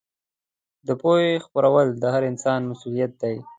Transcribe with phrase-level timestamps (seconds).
[0.87, 3.35] د پوهې خپرول د هر انسان مسوولیت دی.